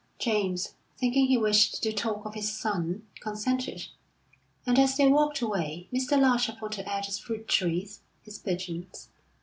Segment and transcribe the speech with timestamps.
[0.17, 3.85] James, thinking he wished to talk of his son, consented,
[4.65, 6.19] and as they walked away, Mr.
[6.19, 9.09] Larcher pointed out his fruit trees, his pigeons.